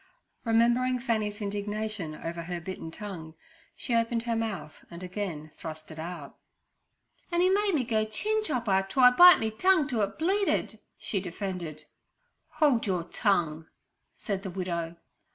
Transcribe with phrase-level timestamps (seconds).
[0.45, 3.35] Remembering Fanny's indignation over her bitten tongue,
[3.75, 6.39] she opened her mouth and again thrust it out.
[7.31, 10.79] 'An' 'e made me go chin chopper to I bite me tongue to it bleeded'
[10.97, 11.85] she defended.
[12.53, 13.67] 'Hold your tongue!'
[14.15, 14.95] said the widow.